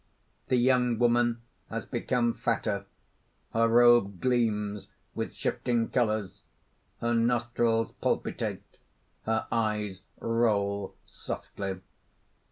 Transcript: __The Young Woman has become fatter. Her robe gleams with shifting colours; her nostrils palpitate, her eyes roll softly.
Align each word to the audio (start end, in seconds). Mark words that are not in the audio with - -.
__The 0.55 0.59
Young 0.59 0.97
Woman 0.97 1.43
has 1.69 1.85
become 1.85 2.33
fatter. 2.33 2.87
Her 3.53 3.67
robe 3.67 4.19
gleams 4.19 4.87
with 5.13 5.35
shifting 5.35 5.89
colours; 5.89 6.41
her 7.01 7.13
nostrils 7.13 7.91
palpitate, 8.01 8.79
her 9.27 9.45
eyes 9.51 10.01
roll 10.19 10.95
softly. 11.05 11.81